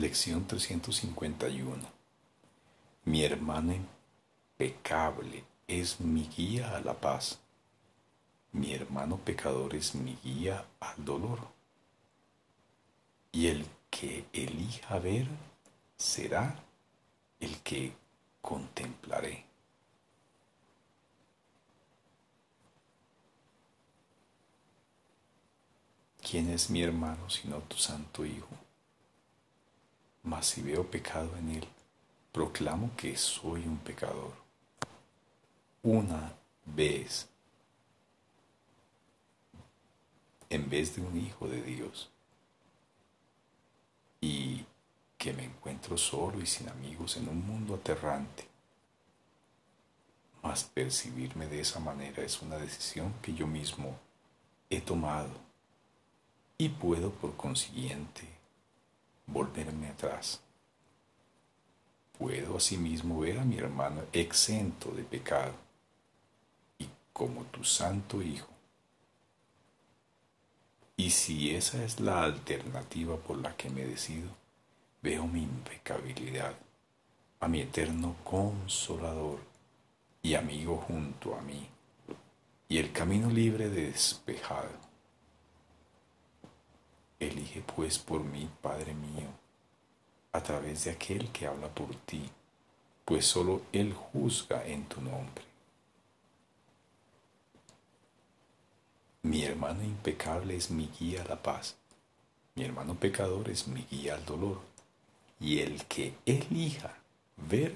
Lección 0.00 0.46
351. 0.46 1.76
Mi 3.04 3.22
hermano 3.22 3.74
impecable 3.74 5.44
es 5.68 6.00
mi 6.00 6.22
guía 6.26 6.74
a 6.74 6.80
la 6.80 6.94
paz. 6.94 7.38
Mi 8.52 8.72
hermano 8.72 9.18
pecador 9.18 9.74
es 9.74 9.94
mi 9.94 10.16
guía 10.24 10.64
al 10.80 11.04
dolor. 11.04 11.40
Y 13.30 13.48
el 13.48 13.66
que 13.90 14.24
elija 14.32 14.98
ver 15.00 15.26
será 15.98 16.54
el 17.38 17.58
que 17.58 17.92
contemplaré. 18.40 19.44
¿Quién 26.22 26.48
es 26.48 26.70
mi 26.70 26.82
hermano 26.82 27.28
sino 27.28 27.58
tu 27.58 27.76
santo 27.76 28.24
Hijo? 28.24 28.69
Mas 30.30 30.46
si 30.46 30.62
veo 30.62 30.84
pecado 30.84 31.36
en 31.38 31.56
él, 31.56 31.66
proclamo 32.30 32.92
que 32.96 33.16
soy 33.16 33.66
un 33.66 33.78
pecador. 33.78 34.32
Una 35.82 36.32
vez, 36.64 37.28
en 40.48 40.70
vez 40.70 40.94
de 40.94 41.02
un 41.02 41.16
hijo 41.16 41.48
de 41.48 41.60
Dios, 41.62 42.10
y 44.20 44.64
que 45.18 45.32
me 45.32 45.46
encuentro 45.46 45.98
solo 45.98 46.40
y 46.40 46.46
sin 46.46 46.68
amigos 46.68 47.16
en 47.16 47.28
un 47.28 47.44
mundo 47.44 47.74
aterrante. 47.74 48.46
Mas 50.44 50.62
percibirme 50.62 51.48
de 51.48 51.60
esa 51.60 51.80
manera 51.80 52.22
es 52.22 52.40
una 52.40 52.56
decisión 52.56 53.12
que 53.20 53.34
yo 53.34 53.48
mismo 53.48 53.98
he 54.70 54.80
tomado 54.80 55.32
y 56.56 56.68
puedo 56.68 57.10
por 57.10 57.36
consiguiente 57.36 58.39
Puedo 62.18 62.56
asimismo 62.56 63.20
ver 63.20 63.38
a 63.38 63.44
mi 63.44 63.58
hermano 63.58 64.02
exento 64.12 64.92
de 64.92 65.02
pecado 65.04 65.54
y 66.78 66.86
como 67.12 67.44
tu 67.44 67.64
santo 67.64 68.22
Hijo. 68.22 68.48
Y 70.96 71.10
si 71.10 71.54
esa 71.54 71.82
es 71.82 71.98
la 71.98 72.22
alternativa 72.22 73.16
por 73.16 73.38
la 73.38 73.56
que 73.56 73.70
me 73.70 73.86
decido, 73.86 74.28
veo 75.02 75.26
mi 75.26 75.42
impecabilidad, 75.42 76.54
a 77.40 77.48
mi 77.48 77.60
eterno 77.60 78.16
consolador 78.22 79.38
y 80.22 80.34
amigo 80.34 80.76
junto 80.76 81.34
a 81.34 81.40
mí, 81.40 81.66
y 82.68 82.76
el 82.76 82.92
camino 82.92 83.30
libre 83.30 83.70
de 83.70 83.86
despejado. 83.90 84.90
Elige 87.18 87.62
pues 87.62 87.98
por 87.98 88.22
mí, 88.22 88.50
Padre 88.60 88.92
mío, 88.92 89.28
a 90.32 90.42
través 90.42 90.84
de 90.84 90.92
aquel 90.92 91.30
que 91.32 91.46
habla 91.46 91.68
por 91.68 91.94
ti, 92.06 92.28
pues 93.04 93.26
solo 93.26 93.62
Él 93.72 93.92
juzga 93.92 94.66
en 94.66 94.84
tu 94.84 95.00
nombre. 95.00 95.44
Mi 99.22 99.44
hermano 99.44 99.82
impecable 99.82 100.56
es 100.56 100.70
mi 100.70 100.88
guía 100.98 101.22
a 101.22 101.28
la 101.28 101.42
paz, 101.42 101.76
mi 102.54 102.64
hermano 102.64 102.94
pecador 102.94 103.50
es 103.50 103.68
mi 103.68 103.82
guía 103.82 104.14
al 104.14 104.24
dolor 104.24 104.60
y 105.38 105.60
el 105.60 105.84
que 105.86 106.14
elija 106.26 106.94
ver 107.36 107.74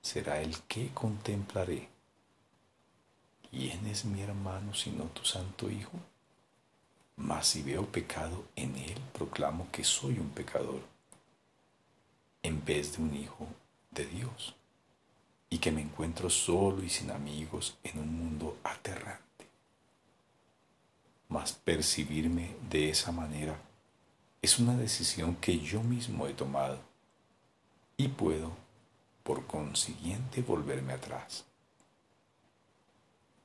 será 0.00 0.40
el 0.40 0.58
que 0.62 0.90
contemplaré. 0.92 1.88
¿Quién 3.50 3.86
es 3.86 4.04
mi 4.04 4.20
hermano 4.22 4.74
sino 4.74 5.04
tu 5.04 5.24
santo 5.24 5.70
Hijo? 5.70 5.98
Mas 7.16 7.46
si 7.46 7.62
veo 7.62 7.86
pecado 7.86 8.44
en 8.56 8.74
él, 8.76 8.98
proclamo 9.12 9.68
que 9.70 9.84
soy 9.84 10.18
un 10.18 10.30
pecador, 10.30 10.80
en 12.44 12.64
vez 12.64 12.96
de 12.96 13.02
un 13.02 13.16
hijo 13.16 13.48
de 13.90 14.06
Dios, 14.06 14.54
y 15.50 15.58
que 15.58 15.72
me 15.72 15.80
encuentro 15.80 16.30
solo 16.30 16.82
y 16.84 16.90
sin 16.90 17.10
amigos 17.10 17.76
en 17.82 17.98
un 17.98 18.16
mundo 18.16 18.58
aterrante. 18.62 19.48
Mas 21.28 21.52
percibirme 21.52 22.54
de 22.70 22.90
esa 22.90 23.10
manera 23.12 23.58
es 24.42 24.58
una 24.58 24.76
decisión 24.76 25.36
que 25.36 25.58
yo 25.58 25.82
mismo 25.82 26.26
he 26.26 26.34
tomado 26.34 26.78
y 27.96 28.08
puedo, 28.08 28.52
por 29.22 29.46
consiguiente, 29.46 30.42
volverme 30.42 30.92
atrás. 30.92 31.46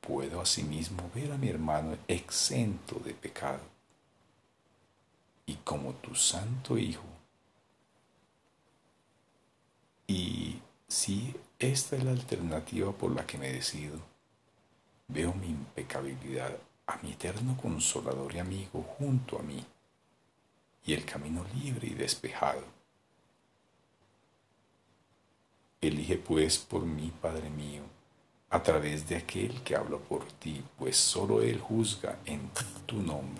Puedo 0.00 0.40
asimismo 0.40 1.08
ver 1.14 1.30
a 1.30 1.36
mi 1.36 1.48
hermano 1.48 1.96
exento 2.08 2.98
de 2.98 3.14
pecado 3.14 3.62
y 5.46 5.54
como 5.56 5.92
tu 5.92 6.14
santo 6.16 6.76
Hijo. 6.76 7.17
Si 11.08 11.34
esta 11.58 11.96
es 11.96 12.04
la 12.04 12.10
alternativa 12.10 12.92
por 12.92 13.16
la 13.16 13.26
que 13.26 13.38
me 13.38 13.50
decido, 13.50 13.98
veo 15.06 15.32
mi 15.32 15.46
impecabilidad 15.46 16.54
a 16.86 16.98
mi 16.98 17.12
eterno 17.12 17.56
consolador 17.56 18.34
y 18.34 18.40
amigo 18.40 18.82
junto 18.82 19.38
a 19.38 19.42
mí 19.42 19.64
y 20.84 20.92
el 20.92 21.06
camino 21.06 21.46
libre 21.54 21.86
y 21.86 21.94
despejado. 21.94 22.62
Elige 25.80 26.18
pues 26.18 26.58
por 26.58 26.82
mí, 26.82 27.10
Padre 27.22 27.48
mío, 27.48 27.84
a 28.50 28.62
través 28.62 29.08
de 29.08 29.16
aquel 29.16 29.62
que 29.62 29.76
habla 29.76 29.96
por 29.96 30.30
ti, 30.32 30.62
pues 30.76 30.98
solo 30.98 31.40
Él 31.40 31.58
juzga 31.58 32.18
en 32.26 32.50
tu 32.84 33.00
nombre. 33.00 33.37